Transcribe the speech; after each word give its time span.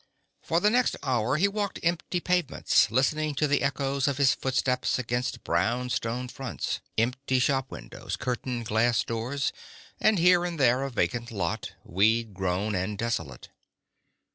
For 0.41 0.59
the 0.59 0.71
next 0.71 0.95
hour 1.03 1.37
he 1.37 1.47
walked 1.47 1.79
empty 1.83 2.19
pavements, 2.19 2.89
listening 2.89 3.35
to 3.35 3.47
the 3.47 3.61
echoes 3.61 4.07
of 4.07 4.17
his 4.17 4.33
footsteps 4.33 4.97
against 4.97 5.43
brownstone 5.43 6.27
fronts, 6.27 6.79
empty 6.97 7.37
shop 7.37 7.69
windows, 7.69 8.15
curtained 8.15 8.65
glass 8.65 9.03
doors, 9.03 9.53
and 9.99 10.17
here 10.17 10.43
and 10.43 10.59
there 10.59 10.81
a 10.81 10.89
vacant 10.89 11.29
lot, 11.29 11.73
weed 11.85 12.33
grown 12.33 12.73
and 12.73 12.97
desolate. 12.97 13.49